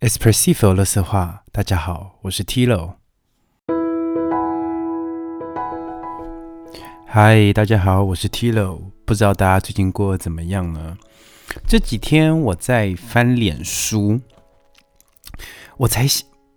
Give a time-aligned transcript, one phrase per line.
[0.00, 2.94] Espressive 乐色话，大家好，我是 Tilo。
[7.04, 8.92] 嗨，大家好，我是 Tilo。
[9.04, 10.96] 不知道大家最近过得怎么样呢？
[11.66, 14.20] 这几天我在翻脸书，
[15.78, 16.06] 我才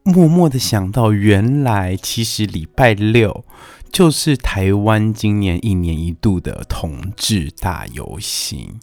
[0.03, 3.43] 默默的想到，原来其实礼拜六
[3.91, 8.79] 就是台湾今年一年一度的同志大游行。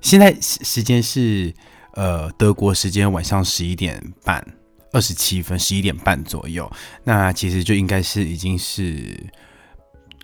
[0.00, 1.52] 现在时间是。
[1.94, 4.44] 呃，德国时间晚上十一点半
[4.92, 6.70] 二十七分，十一点半左右。
[7.04, 9.18] 那其实就应该是已经是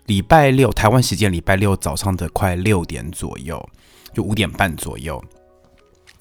[0.05, 3.69] 礼拜六台湾时间礼拜六早上的快六点左右，
[4.13, 5.23] 就五点半左右。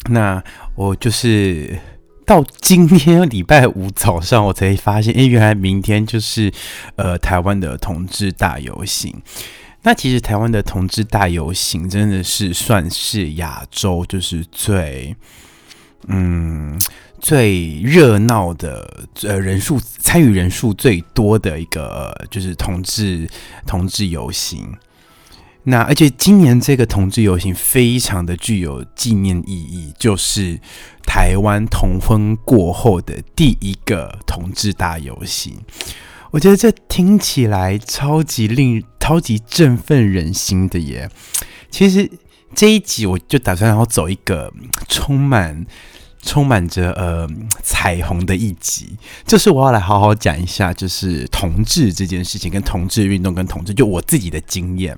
[0.08, 0.42] 那
[0.76, 1.78] 我就是
[2.24, 6.52] 到今天礼拜五早上，我才发现，哎，原来明天就是
[6.96, 9.20] 呃台湾的同志大游行。
[9.82, 15.16] 那其实台湾的同志大游行真的是算是亚洲就是最，
[16.08, 16.78] 嗯，
[17.18, 23.28] 最热闹的呃人数参与人数最多的一个就是同志
[23.66, 24.76] 同志游行。
[25.62, 30.58] 那而且今年这个同志游行非常的具有纪念意义，就是
[31.06, 35.58] 台湾同婚过后的第一个同志大游行。
[36.30, 38.84] 我觉得这听起来超级令。
[39.10, 41.10] 超级振奋人心的耶！
[41.68, 42.08] 其实
[42.54, 44.52] 这一集我就打算要走一个
[44.86, 45.66] 充满、
[46.22, 47.28] 充满着呃
[47.60, 54.96] 彩虹的一集，就是我要来好好讲一下，就是同志这件事情，跟同志运动，跟同志就我自己的经验。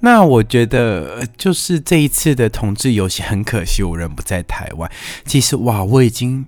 [0.00, 4.90] 那我觉得就是这一次的同志游戏很可惜，我人不在台湾。
[5.24, 6.44] 其实哇，我已经。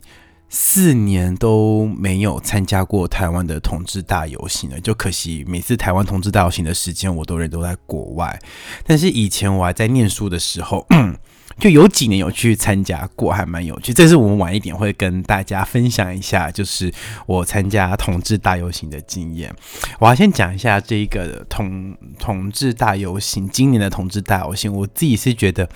[0.53, 8.37] 四年都没有参加过台湾的同志大游行了，就可惜每次台湾同志大游行的时间，我都人都在国外。
[8.85, 10.85] 但是以前我还在念书的时候，
[11.61, 13.95] 就有几年有去参加过，还蛮有趣。
[13.95, 16.93] 这是我们晚一点会跟大家分享一下，就是
[17.27, 19.55] 我参加同志大游行的经验。
[20.01, 25.69] 我要先讲一下这一个同同志大游行，今年的同志大游行，我自己是觉得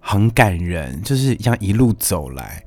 [0.00, 2.64] 很感人，就是像一路走来。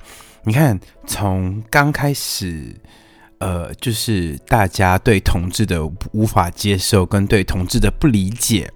[0.47, 2.79] 你看，从刚开始，
[3.39, 8.71] 呃，就是大家对同志的无法接受，跟对同志的不理解，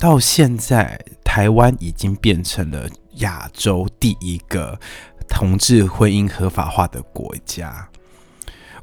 [0.00, 4.76] 到现在，台湾已经变成了亚洲第一个
[5.28, 7.88] 同志婚姻合法化的国家。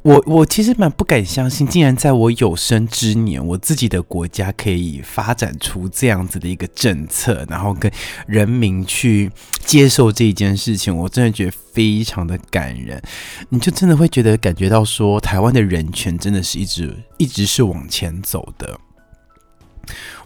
[0.03, 7.89] 我我其实蛮不敢相信，竟然在我有生之年，我自己的国家可以发展出这样子的一个政策，然后跟
[8.27, 9.31] 人民去
[9.65, 13.01] 接受这一件事情，我真的觉得非常的感人。
[13.47, 18.77] 你就真的会觉得感觉到说，台湾的人权真的是一直一直是往前走的。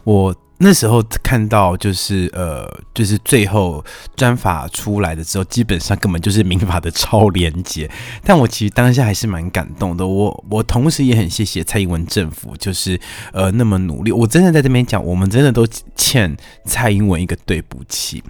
[0.08, 0.36] 我。
[0.60, 3.86] 那时候看到就是呃，就是最后
[4.16, 7.88] 专法出来的时候，基本上根本就是民法的超连接。
[8.26, 10.08] 但我其实当下还是蛮感动的。
[10.08, 13.00] 我我同时也很谢谢蔡英文政府，就是
[13.34, 14.12] 呃那么努力。
[14.12, 15.64] 我真的在这边讲，我们真的都
[15.96, 16.36] 欠
[16.66, 18.24] 蔡英文一个对不起。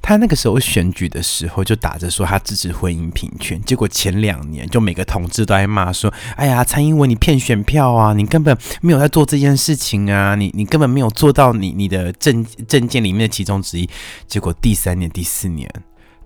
[0.00, 13.88] 他那个时候选举的时候就打着说他支持婚姻平权，结果前两年就每个同志都在骂说：“哎呀，蔡英文你骗选票啊，你根本没有在做这件事情啊，你你根本没有做到你你的证证件里面的其中之一。”
[14.26, 15.70] 结果第三年、第四年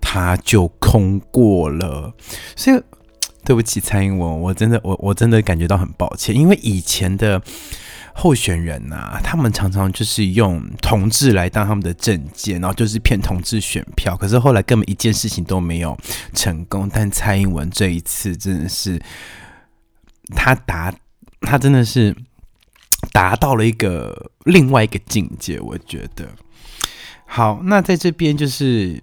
[0.01, 2.11] 他就空过了，
[2.55, 2.81] 所以
[3.45, 7.39] 对不起蔡英文，我真的我我真的感觉到很抱歉，因为以前的。
[8.19, 14.17] 候选人呐，他们常常就是用同志来当他们的证件，然后就是骗同志选票。
[14.17, 15.95] 可是后来根本一件事情都没有
[16.33, 16.89] 成功。
[16.91, 18.99] 但蔡英文这一次真的是，
[20.35, 20.91] 他答，
[21.41, 22.15] 他真的是
[23.11, 25.59] 达到了一个另外一个境界。
[25.59, 26.27] 我觉得，
[27.25, 29.01] 好，那在这边就是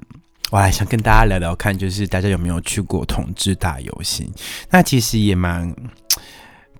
[0.50, 4.30] 我还想跟大家聊聊看，就是大家有没有去过同志大游行？
[4.70, 5.74] 那其实也蛮。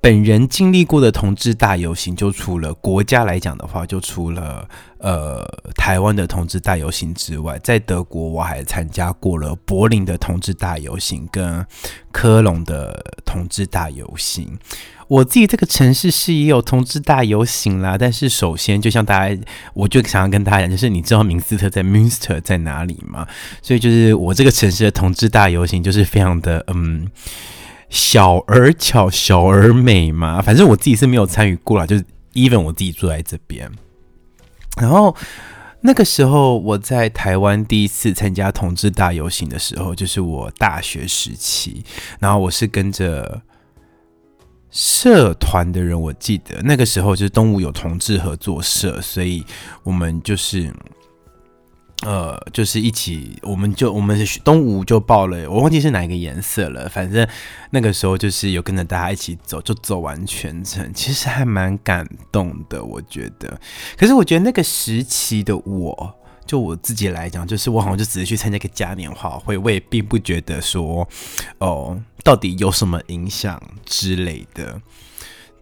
[0.00, 5.42] 本人经历过的同志大游行，就除了国家来讲的话，就除了呃
[5.76, 11.66] 台湾的同志大游行之外，在德国我还参加过了柏林的同志大游行跟
[12.12, 14.58] 科隆的同志大游行。
[15.08, 19.40] 我自己这个城市是也有同志大游行啦，但是首先就像大家，
[19.74, 23.26] 我就想要跟大家讲，就是你知道明斯特在 Münster 在哪里吗？
[23.62, 27.08] 所以就是我这个城市的同志大游行就是非常的嗯。
[27.90, 30.42] 小而巧，小而美嘛。
[30.42, 33.70] 反正我自己是没有参与过啦，就是 even 我自己住在这边。
[34.78, 35.14] 然后
[35.82, 41.84] 那个时候我在台湾第一次参加同志大游行的时候，就是我大学时期。
[42.18, 43.42] 然后我是跟着
[44.74, 49.44] 社团的人，我记得那个时候就是东吴有同志合作社，所以
[49.84, 50.74] 我们就是
[52.02, 56.88] 呃，就是一起，我们就我们东吴就报了，我忘记是哪一个颜色了。
[56.88, 57.24] 反正
[57.70, 63.60] 那个时候就是有跟着大家一起走，就走完全程，其实还蛮感动的，我觉得。
[63.96, 66.14] 可是我觉得那个时期的我，
[66.46, 71.08] 就我自己来讲，就是我好像就只是去参加个嘉年华会，我也并不觉得说，
[71.58, 74.80] 哦，到底有什么影响之类的。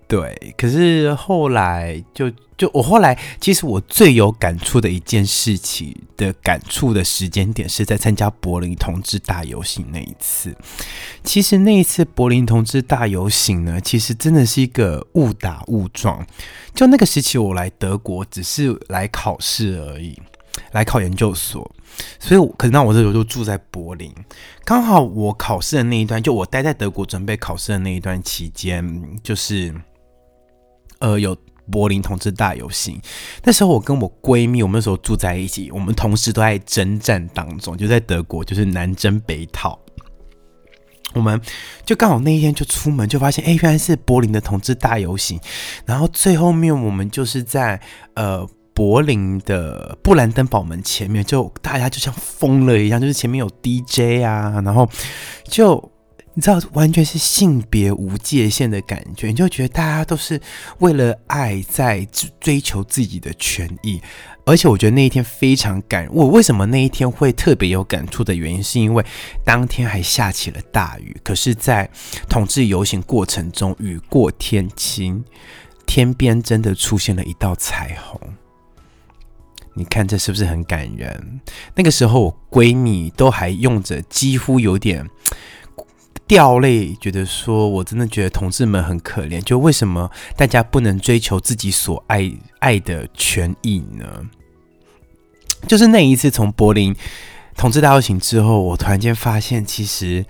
[0.09, 10.55] 对，可是后来就就我后来，其实我最有感触的一件事情的感触的时间点，是在参加柏林同志大游行那一次。
[11.25, 16.27] 其实那一次柏林同志大游行呢，其实真的是一个误打误撞。
[16.75, 20.21] 就那个时期，我来德国只是来考试而已，
[20.73, 21.71] 来考研究所，
[22.19, 24.13] 所以可能那我这时候就住在柏林。
[24.65, 29.75] 刚好我考试的那一段，就我待在德国准备考试的那一段期间，就是。
[30.99, 31.37] 呃，有
[31.69, 32.97] 柏林同志大游行，
[33.43, 39.77] 那时候我跟我闺蜜，我们那时候住在一起，我们同时都在征战当中，就在德国，就是南征北讨。
[41.13, 41.41] 我们
[41.85, 45.41] 就刚好那一天就出门，就发现，哎，原来是柏林的同志大游行。
[45.85, 47.81] 然后最后面，我们就是在
[48.15, 54.89] 呃柏林的布兰登堡门前面，就大家就像疯了一样，就是前面有 DJ 啊，然后
[55.45, 55.91] 就。
[56.35, 60.41] 你知道，完全是性别无界限的感觉，你就觉得大家都是
[60.79, 62.09] 为了爱在
[62.41, 64.01] 追求自己的权益。
[64.47, 69.05] 而且我觉得那一天非常感，我为什么那一天会特别有感触的原因，是因为
[69.45, 71.15] 当天还下起了大雨。
[71.23, 71.87] 可是，在
[72.31, 75.23] 统治游行过程中，雨过天晴，
[75.85, 78.19] 天边真的出现了一道彩虹。
[79.75, 81.41] 你看这是不是很感人？
[81.75, 85.09] 那个时候，我闺蜜都还用着几乎有点。
[86.25, 94.07] 掉泪，觉得说我真的觉得同志们很可怜，就为什么大家不能追求自己所爱爱的权益呢？
[95.67, 96.95] 就是那一次从柏林
[97.55, 100.25] 同志大游行之后，我突然间发现，其实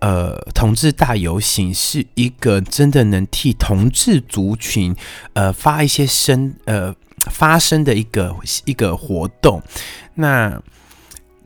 [0.00, 4.94] 呃，同志大游行是一个真的能替同志族群
[5.32, 6.94] 呃发一些声呃
[7.30, 8.34] 发生的一个
[8.64, 9.62] 一个活动。
[10.14, 10.60] 那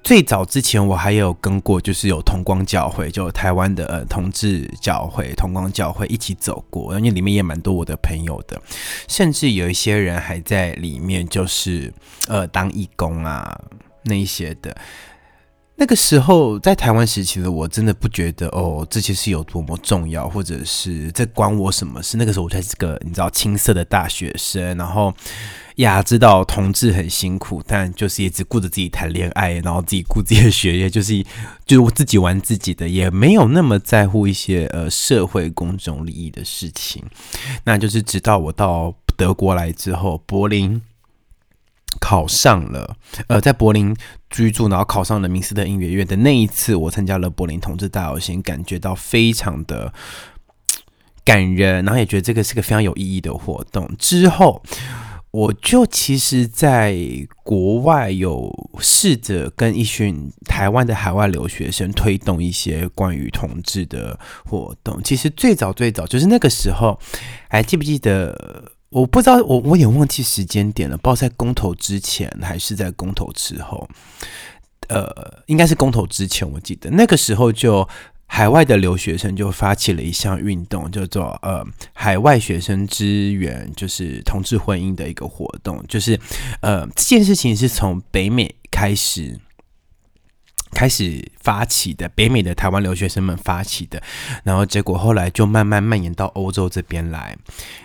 [0.03, 8.61] 最早之前，我还有跟过，就是有同光教会，就台湾的呃同志教会、同光教会一起走过，因为里面也蛮多我的朋友的，
[9.09, 11.93] 甚至有一些人还在里面，就是
[12.29, 13.61] 呃当义工啊
[14.05, 14.75] 那一些的。
[15.81, 22.19] 那个时候在台湾时期的我，真的不觉得哦这些是有多么重要，或者是这关我什么事？
[22.19, 25.13] 那个时候我才是个你知道青涩的大学生，然后。
[25.77, 31.23] 呀，知道同志很辛苦，但就是也只顾着自己谈恋爱，然后自己顾自己的学业，就是
[31.65, 37.03] 就是我自己玩自己的，也没有那么在乎一些呃社会公众利益的事情。
[37.65, 40.83] 那就是直到我到德国来之后，柏林
[41.99, 42.97] 考上了，
[43.29, 43.97] 呃，在柏林
[44.31, 49.93] 居住，然后考上了明斯特音乐院的那一次，我参加了柏林同志大游行，感觉到非常的
[51.25, 53.91] 感人，然后也觉得这个是个非常有意义的活动。
[53.99, 54.63] 之后。
[55.33, 56.99] 我就其实，在
[57.45, 65.01] 国外有试着跟一群台湾的海外留学生推动一些关于同志的活动。
[65.05, 66.99] 其实最早最早就是那个时候，
[67.49, 68.73] 还记不记得？
[68.91, 73.89] 我不知道，我我也忘记时间点了，不知道在公投之前还是在公投之后。
[74.89, 77.89] 呃，应该是公投之前，我记得那个时候就。
[78.33, 85.85] 海外的留学生就发起了一项运动，叫做“呃海外学生支援”，就是同志婚姻的一个活动。
[85.89, 86.17] 就是
[86.61, 89.37] 呃这件事情是从北美开始
[90.73, 94.03] 开始发起的，北美的台湾留学生们发起的，
[94.45, 97.37] 然后结果后来就慢慢蔓延到欧洲这边来。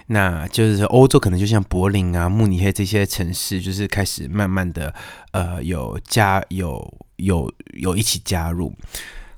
[0.08, 4.94] 那就是欧洲可能就像柏林啊、慕尼黑这些城市，就是开始慢慢的
[5.32, 8.74] 呃有加有有有一起加入。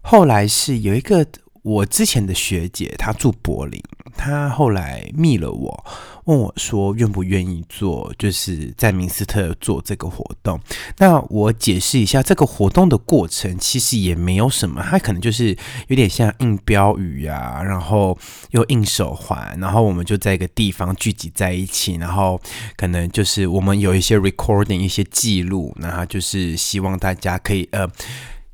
[0.02, 1.26] 后来是有一个
[1.64, 3.82] 我之前的学姐，她住柏林，
[4.18, 5.86] 她后来密了我，
[6.28, 10.60] 问我说愿不愿意做，就是在明斯特做这个活动。
[10.98, 15.58] 那我解释一下，这个活动的过程其实也没有什么，它可能就是
[15.88, 18.18] 有点像印标语啊，然后
[18.52, 22.40] 又印手环，然后我们就在一个地方聚集在一起，然后
[22.76, 27.90] 可能就是我们有一些 recording 一些记录，然后就是希望大家可以呃。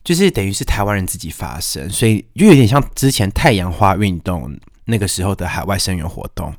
[0.04, 4.54] 就是等于是台湾人自己发声，所以就有点像之前太阳花运动
[4.84, 6.54] 那个时候的海外声援活动。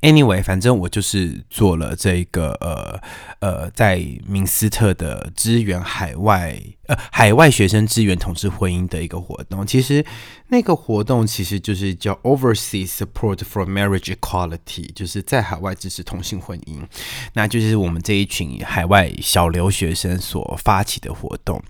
[0.00, 3.00] Anyway，反正我就是做了这个呃
[3.40, 10.04] 呃，在明斯特的支援海外呃，海外学生支援同志婚姻的一个活动，其实
[10.48, 16.82] 那个活动其实就是叫 Overseas Support for Marriage Equality，就是在海外支持同性婚姻，
[17.32, 21.62] 那就是我们这一群海外小留学生所发起的活动。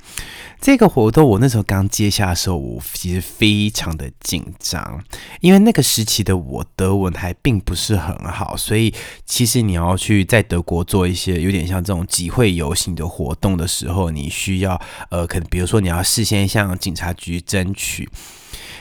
[0.61, 5.05] 这个活动我那时候刚接下的时候，我其实非常的紧张，
[5.41, 8.93] 因为那个时期的我德文还并不是很好，所以
[9.27, 14.81] 其实你要去在德国做一些有点像这种集会游行的活动的时候，你需要
[15.15, 18.09] 呃，可能比如说你要事先向警察局争取。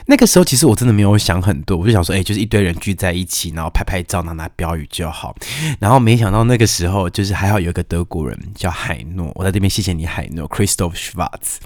[0.06, 5.36] 那个时候其实我真的没有想很多，我就想说，哎，就是一堆人聚在一起，然后拍拍照，拿拿标语就好。
[5.80, 11.58] 然后没想到那个时候，就是还好有一个德国人叫海诺，我在这边谢谢你，海诺 （Christoph Schwarz），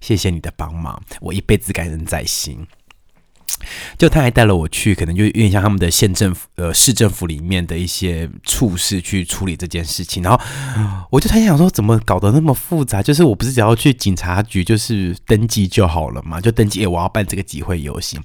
[0.00, 2.66] 谢谢你的帮忙，我一辈子感恩在心。
[3.98, 10.22] 就他还带了我去，可能就有点像他们的县政府、呃市政府里面的一些处事去处理这件事情。
[10.22, 10.38] 然后
[11.10, 13.02] 我就突然想说，怎么搞得那么复杂？
[13.02, 16.40] 就是我不是只要去警察局，就是登记就好了嘛？
[16.40, 18.20] 就登记，哎，我要办这个集会游行。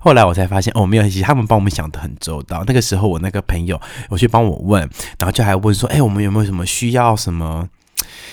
[0.00, 2.62] 后来我才发现，哦，没有关系，他们帮我们想的很周到。
[2.66, 4.80] 那个时候，我那个朋友我去帮我问，
[5.18, 7.68] 然后就还问说，哎，我们有没有什么需要什么？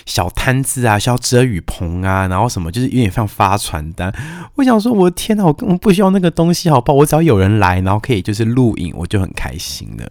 [0.06, 4.14] 小摊子啊，需要遮雨棚啊，然后什么就是有点像发传单。
[4.56, 6.98] 我想说，我的天哪，我根本不需要那个东西，好不好？
[6.98, 10.10] 我只要有人来，然后可以就是录影，我就很开心了。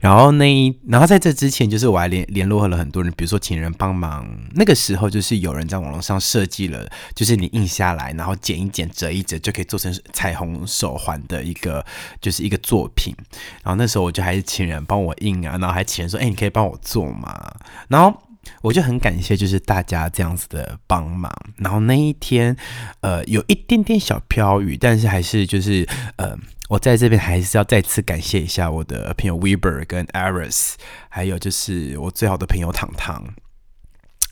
[0.00, 4.26] 然后那一，然后在这之前，就是我还联联络了很多人，比如说请人帮忙。
[4.54, 11.84] 那个时候，就是有人在网络上设计了，就是你印下来，然后剪一剪、折一折，就可以做成彩虹手环的一个，
[12.22, 13.14] 就是一个作品。
[13.62, 17.52] 然后那时候我就还是请人帮我印啊，然后还请人说：“哎，你可以帮我做吗？”
[17.88, 18.18] 然后
[18.62, 21.32] 我就很感谢，就是大家这样子的帮忙。
[21.56, 22.56] 然后那一天，
[23.00, 26.36] 呃，有一点点小飘雨，但是还是就是呃。
[26.70, 30.74] 我在这边还是要再次感谢一下我的朋友 Weber 跟 Aris，
[31.08, 33.24] 还有就是我最好的朋友糖糖。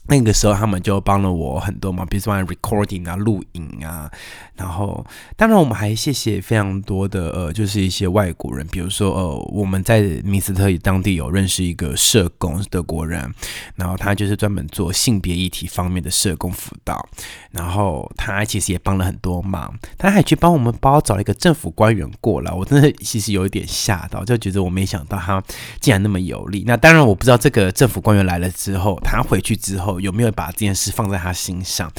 [0.09, 4.11] 那个时候他们就帮了我很多嘛，比如说 recording 啊、录影啊，
[4.55, 5.05] 然后
[5.37, 13.31] 当然我们还谢谢非常多的呃，就是一些外国人，比如说呃，我们在明斯特里当地有认识一个社工，德国人，
[13.75, 17.07] 然后他就是专门做性别议题方面的社工辅导，
[17.51, 25.39] 然后他其实也帮了很多忙，他还去帮我们帮我找了一个政府官员过来，我真的其实有一点吓到，就觉得我没想到他
[25.79, 26.63] 竟然那么有力。
[26.65, 29.98] 那当然我不知道这个政府官员来了之后，他回去之后。
[29.99, 31.91] 有没有把这件事放在他心上？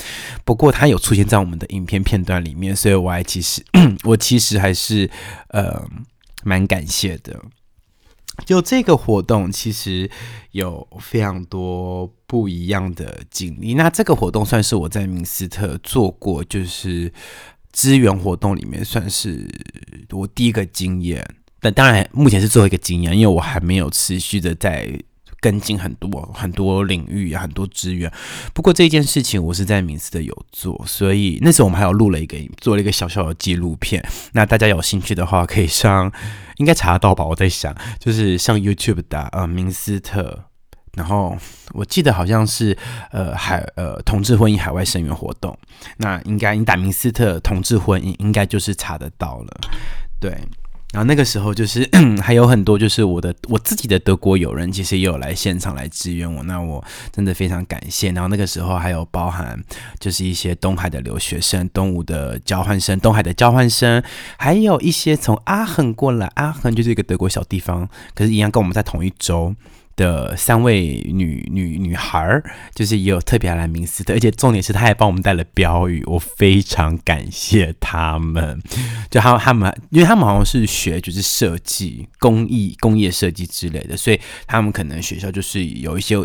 [0.44, 3.64] 不过他有出现在我们的影片片段里面，所以我还其实
[4.04, 5.10] 我其实还是
[5.48, 5.86] 呃
[6.44, 7.40] 蛮感谢的。
[8.46, 10.10] 就这个活动其实
[10.52, 13.74] 有非常多不一样的经历。
[13.74, 17.12] 那这个活动算是我在明斯特做过，就是
[17.72, 19.46] 资源活动里面算是
[20.10, 21.22] 我第一个经验。
[21.60, 24.98] 但当然目前是最后一个经验，因为我还没有持续的在。
[25.40, 28.10] 跟进很多很多领域很多资源。
[28.52, 34.04] 不过这件事情我是在明斯的有做，所以那时候我们还有录了一个做了一个小小的纪录片。
[34.32, 36.12] 那大家有兴趣的话，可以上
[36.56, 37.24] 应该查得到吧？
[37.24, 40.44] 我在想，就是上 YouTube 打呃明斯特，
[40.94, 41.36] 然后
[41.72, 42.76] 我记得好像是
[43.10, 45.56] 呃海呃同志婚姻海外声援活动。
[45.96, 49.60] 那应该你打明斯特同志婚姻，应该就是查得到了。
[50.20, 50.36] 对。
[50.92, 51.88] 然后那个时候就是
[52.20, 58.10] 还有很多就是我的我自己的德国友人，其实也有来现场来支援我，那我真的非常感谢。
[58.10, 59.56] 然后那个时候还有包含
[60.00, 64.02] 就是一些东海的留学生、东吴的交换生、东海的交换生，
[64.36, 69.54] 还有一些从阿恒过来，阿恒就是一个德国小地方，可是一样跟我们在同一州。
[69.96, 72.42] 的三位女女女孩儿，
[72.74, 78.60] 就是也有特别来明斯的，而且重点是她还帮我们带了标语，我非常感谢他们。
[79.10, 86.16] 就他他们，因为他们好像是学就是设计、工艺、工业设计之类的，所以他们可能学校就是有一些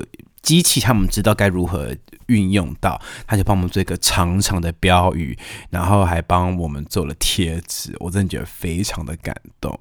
[0.41, 1.93] 机器，他们知道该如何
[2.27, 5.37] 运用到，他就帮我们做一个长长的标语，
[5.69, 9.77] 然后还帮我们做了贴纸，我真的觉得非常的感动。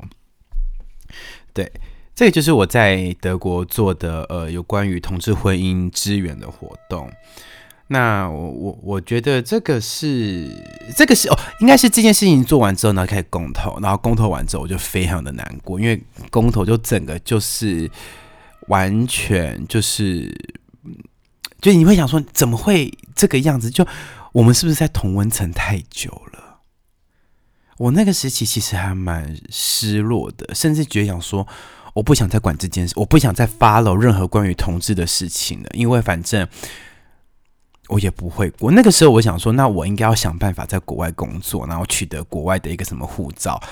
[1.52, 1.70] 对。
[2.14, 7.10] 这个就是我在德国做的，呃，有关于同志婚姻支援的活动。
[7.88, 10.48] 那我我我觉得这个是
[10.96, 17.90] 这个是哦，应该是这件事情做完之后呢，开始公投，然后公投完之后我就非常的难过，因为公投就整个就是
[18.68, 20.32] 完全就是，
[21.60, 23.68] 就你会想说怎么会这个样子？
[23.68, 23.86] 就
[24.32, 26.60] 我们是不是在同温层太久了？
[27.76, 31.46] 我那个时期其实还蛮失落的，甚至觉得想说。
[31.94, 36.46] 我不想再管这件事，我不想再 follow 任何关于同志的事情了，因为反正
[37.88, 38.52] 我也不会。
[38.60, 43.62] 我那个时候我想说，那我应该要想办法在国外工作，然后取得国外的一个什么护照，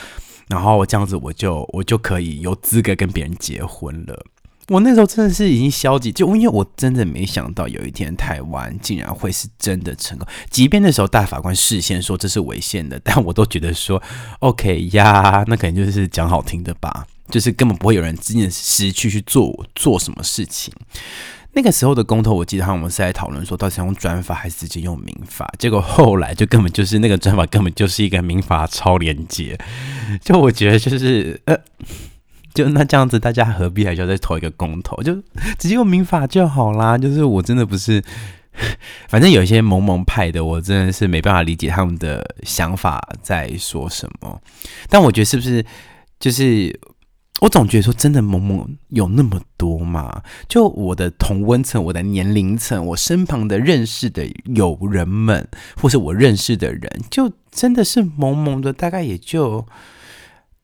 [0.49, 4.25] 然后这样子我就我就可以有资格跟别人结婚了。
[4.69, 10.27] 我那时候真的是已经消极，就因为我真的没想到有一天台湾竟然会是真的成功。
[10.51, 14.01] 即便那时候大法官事先说这是违宪的，但我都觉得说
[14.39, 20.73] OK 呀，那可能就是讲好听的吧，就是根本不会有人真的失去去做做什么事情。
[21.53, 25.53] 那个时候的公投，我记得他们是在讨论说，到底想用专法还是直接用民法。
[25.59, 29.59] 结果后来就根本就是那个专法，根本就是一个民法超连接。
[30.23, 31.57] 就我觉得就是呃。
[32.55, 35.03] 就那这样子，大家何必还需要再投一个公投？
[35.03, 35.15] 就
[35.59, 36.99] 直接用民法就好啦。
[36.99, 38.05] 就是我真的不是，
[39.09, 44.39] 反正有一些萌萌派的，我真的是没办法理解他们的想法在说什么。
[44.91, 45.65] 但我觉得是不是，
[46.21, 46.79] 就是
[47.43, 50.23] 我总觉得说，真的萌萌有那么多吗？
[50.49, 59.67] 就我的同温层、我的年龄层、我身旁的认识的友人们，或是我认识的人，就真的是萌萌的，大概也就。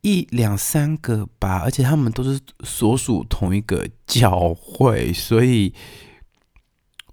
[0.03, 5.75] 一两三个吧，而且他们都是所属同一个教会，所以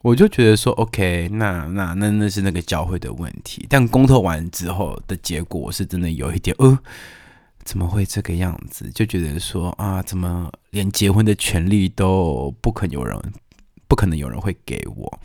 [0.04, 3.66] 我就觉得说，OK，那那那那是那个教会的问题。
[3.68, 6.78] 但公投完之后的结果是真的有一点，呃，
[7.66, 8.90] 怎么会这个样子？
[8.92, 13.20] 就觉得说啊，怎么连结婚的权利都不可能有人，
[13.88, 15.20] 不可能有人会给我。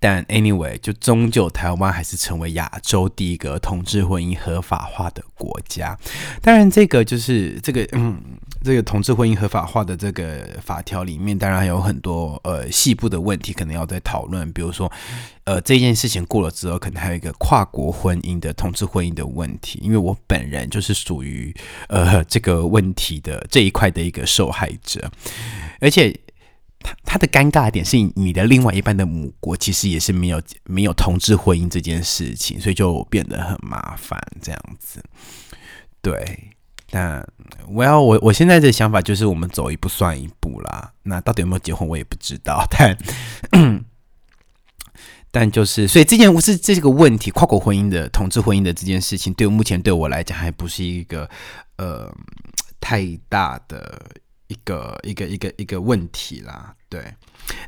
[0.00, 5.96] 但 anyway，就终究台湾还是成为亚洲第一个同志婚姻合法化的国家。
[6.40, 8.20] 当然，这个就是这个嗯，
[8.64, 14.52] 这个同志婚姻合法化的这个法条里面，当然还有很多呃细部的问题，可能要再讨论。
[14.52, 14.90] 比如说，
[15.44, 19.78] 呃，这件事情过了之后，可能还有一个跨国婚姻的同志婚姻的问题。
[19.82, 21.54] 因为我本人就是属于
[21.88, 25.10] 呃这个问题的这一块的一个受害者，
[25.80, 26.18] 而且。
[26.82, 35.02] 他他的尴尬点是你的另外一半的母国其实也是没有没有同志婚姻这件事情，所以就变得很麻烦这样子。
[36.00, 36.50] 对，
[36.90, 37.26] 但
[37.68, 40.92] 我要我我现在的想法就是我们走一步算一步啦。
[41.04, 42.96] 那到底有没有结婚我也不知道，但
[45.30, 51.28] 但就是所以这件是这个问题，跨国婚姻的同志婚姻的这件事情，对目前对我来讲还不是一个
[51.76, 52.12] 呃
[52.80, 54.00] 太大的。
[54.52, 57.02] 一个一个一个一个问题啦，对。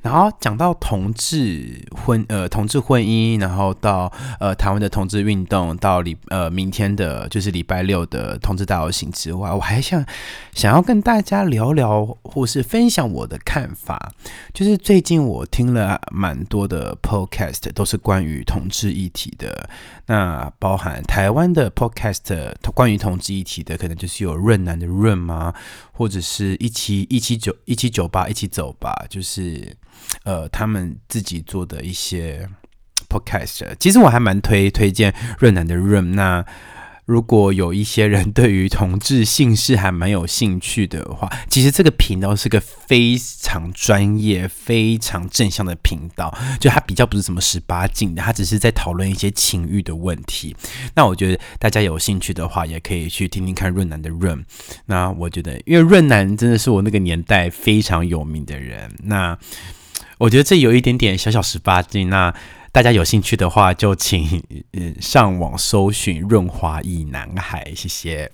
[0.03, 10.05] 然后讲到同志婚呃同志婚姻，然后到呃台湾的同志运动，到礼呃明天的就是礼拜六的同志大游行之外，我还想
[10.53, 14.13] 想要跟大家聊聊或是分享我的看法。
[14.53, 19.69] 就是最近我听了蛮多的 podcast，都是关于同志议题的。
[20.07, 25.53] 那包含台湾的 podcast 关于同志议题的，可能就是有润南的润吗？
[25.93, 29.77] 或者是一七一七九一七九八一起走吧，就是
[30.25, 32.49] 呃他们自己做的一些
[33.09, 33.77] podcast。
[33.79, 36.45] 其实我还蛮推推荐润南的润那。
[37.07, 46.35] 如果有一些人对于同志姓氏还蛮有兴趣的话， 其实这个频道是个非常专业、非常正向的频道。
[46.59, 50.57] 就它比较不是什么十八禁的，它只是在讨论一些情欲的问题。
[50.95, 54.43] 那我觉得大家有兴趣的话，也可以去听听看润南的润。
[54.87, 58.91] 那我觉得，因为润南真的是我那个年代非常有名的人。
[59.03, 59.37] 那
[60.17, 62.09] 我觉得这有一点点小小十八禁。
[62.09, 62.35] 那
[62.75, 68.33] 大家有兴趣的话，就请嗯上网搜寻“润滑一男孩”，谢谢。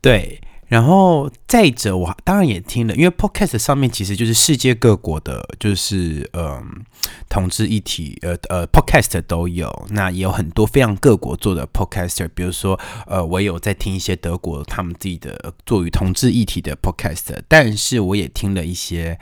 [0.00, 6.84] 对，然后再者，我当然也听了，因为 Podcast 上面其实就是世界各国的，就是嗯
[7.28, 12.78] 同志议题，呃呃 Podcast 都有，那也有很多非常各国做的 Podcaster，比如说
[13.08, 19.18] 呃我有在听一些德国他们自己的做于同志议题的 Podcast，但是我也听了一些。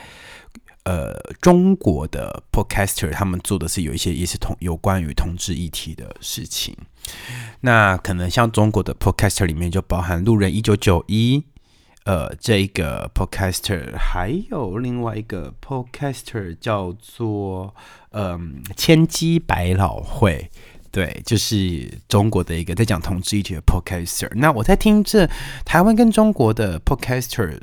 [0.88, 6.74] 呃，中国的 podcaster 他们做的是有一些也是同有关于同志议题的事情。
[7.60, 11.44] 那可能像中国的 podcaster 里面就包含路人一九九一，
[12.04, 17.74] 呃，这个 podcaster 还有另外一个 podcaster 叫做
[18.12, 20.50] 嗯千机百老汇，
[20.90, 24.30] 对，就是中国的一个在讲同志议题的 podcaster。
[24.36, 25.28] 那我在听这
[25.66, 27.60] 台湾跟中国的 podcaster，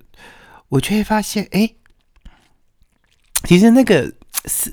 [0.69, 1.73] 我就会发现，哎。
[3.45, 4.12] 其实那个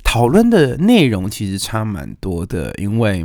[0.02, 3.24] 讨论的内容其实差蛮多的，因为。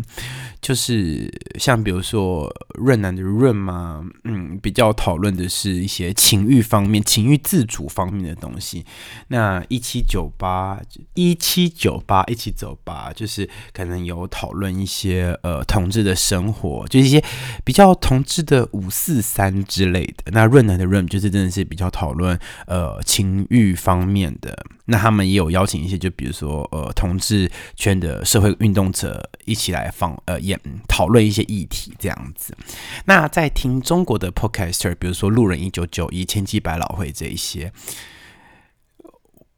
[0.60, 8.83] 就是像比如说润南的润嘛，嗯，比较讨论的是一些情欲方面、情欲自主方面的东西。
[9.27, 10.81] 那一七九八
[11.13, 17.23] 一七九八一起走吧，就是可能有讨论一些呃同志的生活，就是一些
[17.63, 20.31] 比较同志的五四三之类的。
[20.31, 24.65] 那润南的润就是真的是比较讨论呃情欲方面的。
[24.88, 30.38] 那他们也有邀请一些，就比如说呃同志圈的社会运动者一起来放呃。
[30.47, 32.56] 也讨论一些议题这样子，
[33.04, 37.73] 那在听中国的 podcaster，比如说路人一九九一、千机百老汇这一些，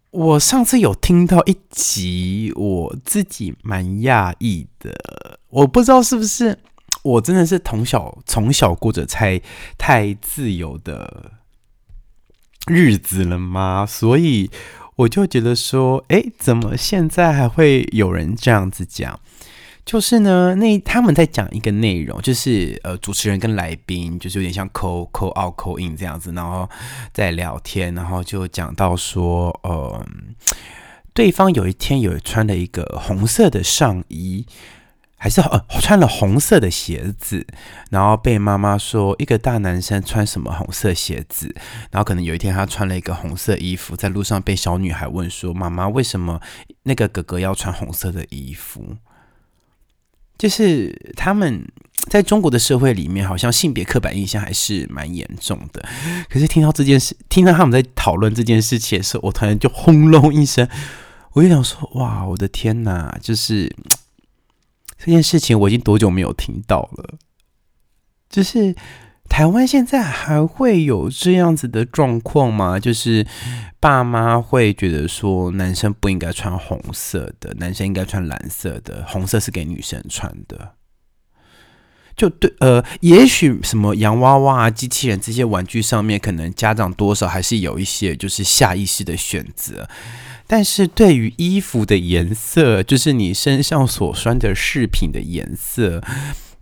[0.10, 6.58] 我上次有听到一集，我自己蛮讶异的，我不知道是不是
[7.04, 9.40] 我真的是从小从小过着太
[9.78, 11.34] 太自由的
[12.66, 13.86] 日子了吗？
[13.86, 14.50] 所以。
[15.00, 19.18] 我就觉得说，哎，怎么现在还会有人这样子讲？
[19.86, 26.70] 就是呢，那他们在讲一个内容，就是呃，主持人跟来宾就是有点像 call call out call in 这样子，然后
[27.14, 30.06] 在聊天，然后就讲到说，呃，
[31.14, 34.46] 对方有一天有穿了一个红色的上衣。
[35.22, 37.46] 还是呃穿了红色的鞋子，
[37.92, 41.54] 然后被妈妈说一个大男生穿什么红色鞋子，
[41.92, 46.40] 然后可能有一天他穿了一个红色衣服，在路上被小女孩问说妈妈为什么
[46.84, 48.96] 那个哥哥要穿红色的衣服？
[50.38, 51.68] 就是他们
[52.10, 55.84] 在中国的社会里面，好像性别刻板印象还是蛮严重的。
[56.30, 60.66] 可是听到这件事，听到他们在讨论这件事情的时候，我突然就轰隆一声，
[61.34, 63.76] 我就想说哇，我的天哪，就是。
[65.00, 67.16] 这件事情我已经多久没有听到了？
[68.30, 68.76] 就是
[69.28, 72.80] 台湾现在还会有这样子的状况吗？
[72.80, 73.26] 就是
[73.80, 80.74] 爸妈会觉得说男生不应该穿红色的，男生应该穿蓝色的，红色是给女生穿的。
[82.16, 89.88] 就对，呃，也许什么洋娃娃啊、机器人这些玩具上面，可能家长多少还是有一些就是下意识的选择。
[90.52, 96.02] 但是对于衣服的颜色，就是你身上所穿的饰品的颜色，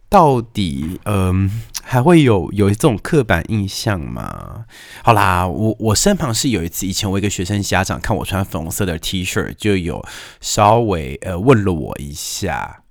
[0.10, 1.50] 到底嗯
[1.82, 4.66] 还会有有这种刻板印象吗？
[5.02, 10.06] 好啦，我我身旁是有一次，以前我一个学生家长看我穿粉红色的 T 恤，就有
[10.42, 12.84] 稍微呃问了我一下，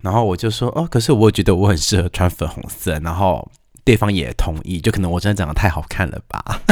[0.00, 3.50] 然后我就说哦，可是我觉得我很适合穿粉红色，然后
[3.84, 6.62] 对方也同意，就可能我真的长得太好看了吧，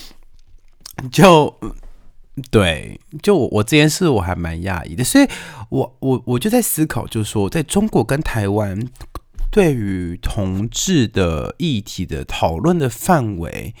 [1.10, 1.54] 就。
[2.50, 5.26] 对，就我我这件事我还蛮讶异的，所以
[5.70, 8.88] 我我我就在思考，就是说，在中国跟台湾
[9.50, 13.74] 对于同志的议题的讨论的范围，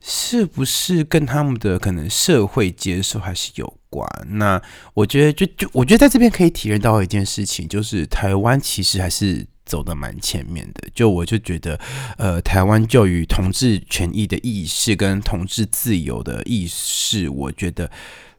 [0.00, 4.08] 是不是跟他们的可能社会接受还是有关？
[4.30, 4.60] 那
[4.94, 9.46] 我觉得，就就我觉得在这边可以体验到一件事情，就是台湾其实还是。
[9.64, 11.78] 走的蛮前面的，就我就觉得，
[12.18, 17.90] 呃，台湾就与同志权益的意识跟同志自由的意识，我觉得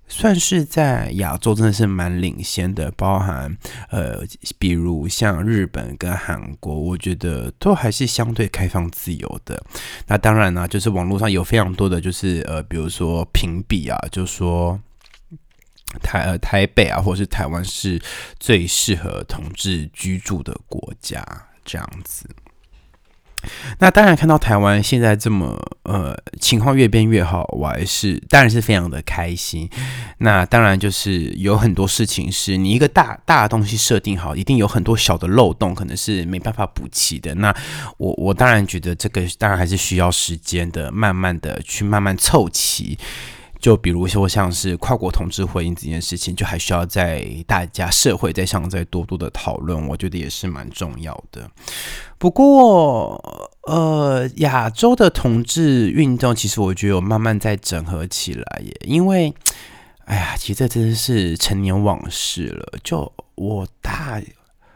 [0.07, 3.57] 算是在亚洲真的是蛮领先的，包含
[3.89, 4.23] 呃，
[4.59, 9.63] 比如像日本跟韩国，我觉得都还是相对开放自由的。
[10.07, 14.79] 那当然呢，就是网络上有非常多的就是呃，比如说评比啊，就说。
[16.01, 18.01] 台呃台北啊，或者是台湾是
[18.39, 21.23] 最适合同志居住的国家，
[21.63, 22.29] 这样子。
[23.77, 29.69] 那当然看到台湾现在这么呃情况越变越好，我还是当然是非常的开心。
[30.17, 37.35] 那当然就是有很多事情是你一个大大的东西设定好，一定有很多小的漏洞，可能是没办法补齐的。
[37.35, 37.55] 那
[37.97, 42.97] 我我当然觉得这个当然还是需要时间的，慢慢的去慢慢凑齐。
[43.65, 51.49] 就比如说像是跨国同志婚姻这件事情，就还需要在大家社会在上再多多的讨论，我觉得也是蛮重要的。
[52.19, 53.19] 不过，
[53.63, 59.33] 呃，亚洲的同志运动其实我觉得有慢慢在整合起来耶，因为，
[60.05, 62.77] 哎呀，其实这真的是陈年往事了。
[62.83, 64.21] 就我大。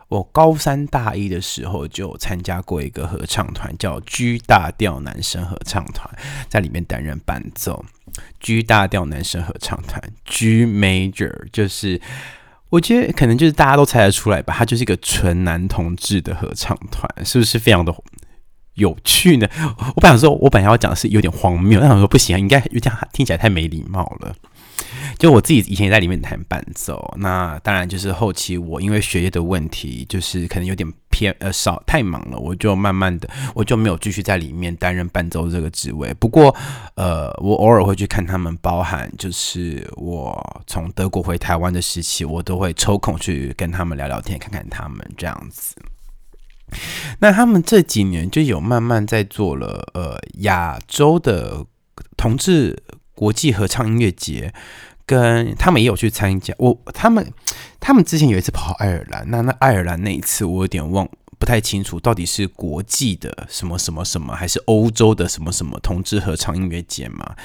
[0.10, 6.10] 我高三大一的时候就参加过一个合唱团，叫 G 大调男生合唱团，
[6.48, 7.86] 在里面担任伴奏。
[8.39, 12.02] G 大调男生合唱团，G Major，就是
[12.69, 17.93] 我觉得可能就是大家都猜得出来吧，它就是一个纯男同志的合唱团，是不是非常的
[18.74, 19.48] 有趣呢？
[19.95, 24.36] 我本来说，我本来要讲的是有点荒谬，但我说不行，应该有点听起来太没礼貌了。
[25.17, 36.13] 就我自己以前也在里面弹伴奏，那当然就是后期我因为学业的问题，就是可能有点偏呃少太忙了，我就慢慢的我就没有继续在里面担任伴奏这个职位。
[36.15, 36.56] 不过
[36.95, 45.76] 呃，我偶尔会去看他们，包含就是我从德国回台湾的时期，我都会抽空去跟他们聊聊天，看看他们这样子。
[47.19, 51.65] 那他们这几年就有慢慢在做了呃亚洲的
[52.15, 52.84] 同志
[53.15, 54.54] 国际合唱音乐节。
[55.10, 57.34] 跟他们也有去参加，我他们
[57.80, 67.36] 他们之前有一次跑爱尔兰，那那爱尔兰那一次我有点忘不太清楚，到底是国际的什么什么什么，还是欧洲的什么什么同志合唱音乐节嘛？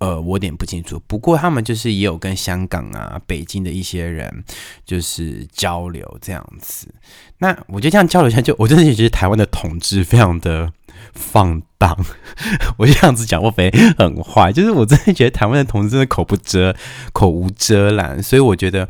[0.00, 1.00] 呃，我有点不清楚。
[1.06, 4.44] 不过他们就是也有跟香港啊、北京的一些人
[4.84, 6.94] 就是交流这样子。
[7.38, 10.70] 那我觉得这样交流一下，就我真的觉得台湾的统治非常的
[11.12, 11.96] 放荡。
[12.78, 16.74] 我这样子讲，我非很坏，就是我真的觉得台湾的同志真的口不遮
[17.12, 18.88] 口无遮拦，所以我觉得，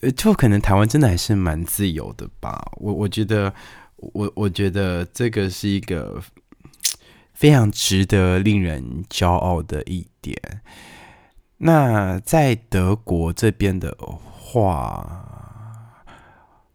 [0.00, 2.70] 呃，就可能台湾真的还是蛮自由的吧。
[2.76, 3.52] 我我觉得，
[3.96, 6.22] 我我觉得这个是一个。
[7.38, 10.36] 非常值得令人骄傲的一点。
[11.58, 15.06] 那在德国这边的话，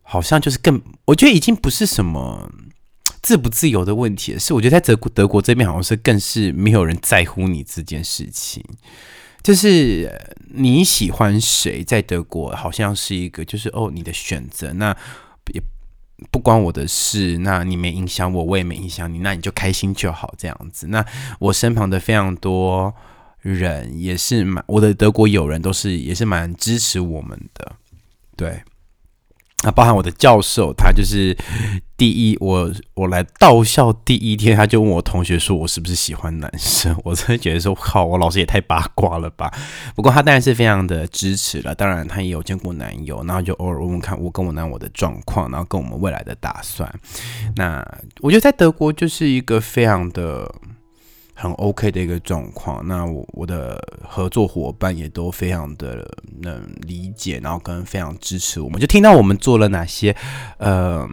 [0.01, 2.49] 好像就是更，我觉得已经不是什么
[3.23, 8.63] 自不自由的问题，是我觉得在德国德国这边好像是更是没有人在乎你这件事情，
[9.41, 14.95] 就是你喜欢谁，在德国好像是一个就是哦你的选择，那
[15.51, 15.59] 也。
[16.31, 20.87] 不关我的事，那你没影响我，我也没影响你，那你就开心就好，这样子。
[20.87, 21.05] 那
[21.37, 22.93] 我身旁的非常多
[23.41, 27.75] 人也是蛮，我的德国友人都是也是蛮支持我们的，
[28.37, 28.63] 对。
[29.63, 31.35] 那包含我的教授，他就是
[31.95, 36.95] 第一，我我来到校第一天，他就问我同学说，我是不是喜欢男生？
[37.05, 39.53] 我真的觉得说，靠，我老师也太八卦了吧。
[39.95, 46.93] 不过他当然是非常的支持了，当然他也有见过男友，然后就偶尔问问看我跟我男友的状况，然后跟我们未来的打算。
[47.55, 47.85] 那
[48.19, 50.53] 我觉得在德国就是一个非常的。
[51.43, 53.77] 很 OK 的一个状况，那我我的
[54.07, 58.79] 合作伙伴也都非常的能理解，然后跟非常支持我们。
[58.79, 60.15] 就听到我们做了哪些
[60.57, 61.05] 呃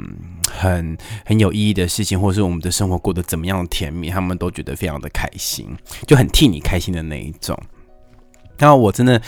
[0.48, 5.66] 很很有意义的事情，或是我们的生活过得怎么样甜蜜，他们都觉得非常的开心，
[6.06, 7.60] 就很替你开心的那一种。
[8.58, 9.20] 那我真的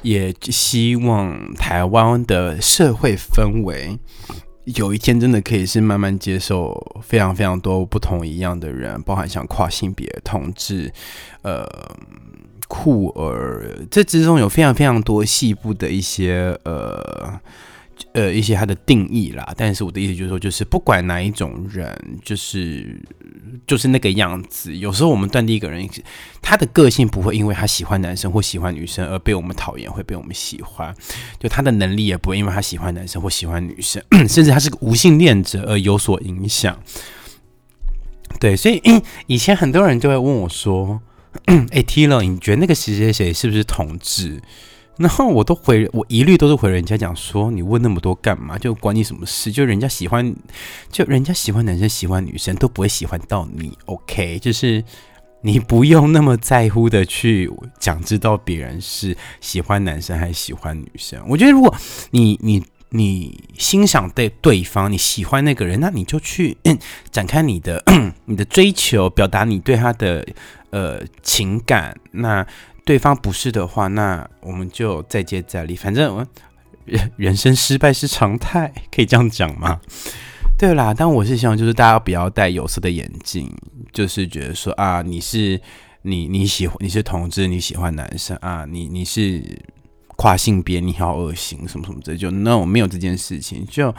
[0.00, 3.98] 也希望台湾的社会氛围。
[4.76, 10.92] 有一天真的可以是慢慢接受非常非常多不同一样的人，包含像跨性别、同志、
[11.42, 11.66] 呃
[12.68, 17.40] 酷儿，这之中有非常非常多细部的一些呃。
[18.12, 23.00] 呃，一些它的定义啦，但是我的意思就是说，就是不管哪一种人，就是
[23.66, 24.76] 就是那个样子。
[24.76, 25.88] 有时候我们断定一个人，
[26.40, 30.92] 他的个性不会因为他喜欢男生或喜欢女生而被我们讨厌，会被我们喜欢；
[31.38, 36.78] 就他的能力也不会因为他喜欢男生或喜欢女生， 甚至他是个无性恋者而有所影响。
[38.40, 38.80] 对，所以
[39.26, 41.00] 以前很多人就会问我说
[41.46, 44.42] ：“哎，Tino，，你觉得那个谁谁谁是不是同志？”
[44.98, 48.58] 然后我都回，我一律都是回人家讲说，你问那么多干嘛？
[48.58, 49.52] 就管你什么事？
[49.52, 50.34] 就人家喜欢，
[50.90, 54.38] 就人家喜欢男生喜欢女生都不会喜欢到你，OK？
[54.40, 54.82] 就是
[55.42, 61.22] 你不用那么在乎的去讲，知道别人是喜欢男生还是喜欢女生。
[61.28, 61.72] 我觉得如果
[62.10, 66.56] 你你你欣赏对对方，你喜欢那个人，那你就去
[67.12, 67.80] 展开你的
[68.26, 70.26] 你的追求，表达你对他的
[70.70, 71.96] 呃情感。
[72.10, 72.44] 那
[72.88, 75.76] 对方不是的话，那我们就再接再厉。
[75.76, 76.26] 反正
[76.86, 79.78] 人 人生失败是常态，可以这样讲吗？
[80.56, 83.54] 对啦，但我是希望就是大家不要戴有色的眼镜，
[83.92, 85.60] 就是觉得说啊，你是
[86.00, 89.42] 你你喜欢你是同志，你喜欢男生啊，你你是
[90.16, 93.94] 跨性别，你好恶心什么什么的，就 no 没有这件事情，就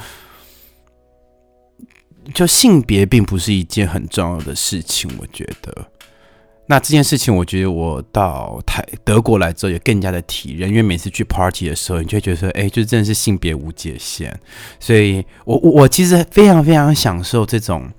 [2.33, 5.91] 就性别并不是一件很重要的事情，我觉得。
[6.71, 14.39] 那这件事情，我觉得我到台德国来之后也更加的体认，因为每次去 party 的时候，你就会觉得说，哎，就真的是性别无界限。
[14.79, 17.89] 所以，我我我其实非常非常享受这种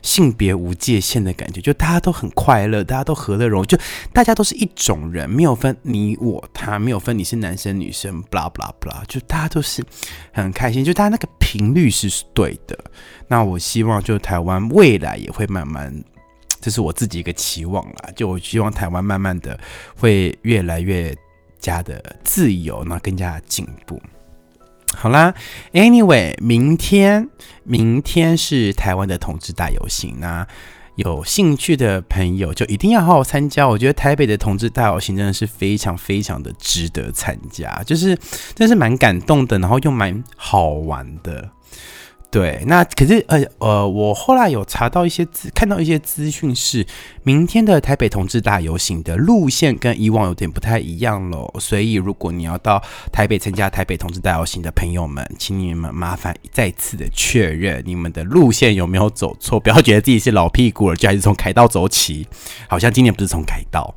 [0.00, 3.78] 性别无界限的感觉，就大家都很快乐，大家都和乐融融，就
[4.14, 9.84] 大家都是一种人，没有分你我他，没有分你是男生女生，blah blah blah，就大家都是
[10.32, 12.78] 很开心，就大家那个频率是对的。
[13.28, 16.02] 那我希望，就台湾未来也会慢慢。
[16.66, 19.56] 这是我自己一个期望啦，就我希望台湾慢慢的
[19.96, 21.16] 会越来越
[21.60, 24.02] 加的自由，那更加进步。
[24.92, 25.32] 好啦
[25.72, 27.28] ，Anyway，明天
[27.62, 30.44] 明天是台湾的同志大游行，那
[30.96, 33.68] 有兴趣的朋友就一定要好好参加。
[33.68, 38.18] 我觉得台北的同志大游行真的是非常非常的值得参加，就是
[38.56, 41.48] 真是蛮感动的，然后又蛮好玩的。
[42.36, 46.86] 对，那可是呃呃，我后来有查到一些资，看到一些资讯是，
[47.22, 51.50] 明天的台北同志大游行的路线跟以往有点不太一样喽。
[51.58, 52.78] 所以如果你要到
[53.10, 62.28] 台北参加台北同志大游行的朋友们，请你们麻烦再次的确认你们的路线有没有走错，不要觉得自己是老屁股了，就还是从凯道走起，
[62.68, 63.94] 好像今年不是从凯道。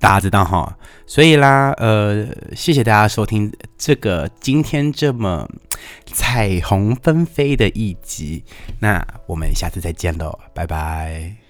[0.00, 5.48] 大家知道哈，所以啦，呃，谢谢大家收听这个今天这么
[6.06, 8.44] 彩虹纷飞的一集，
[8.80, 11.47] 那我们下次再见喽，拜拜。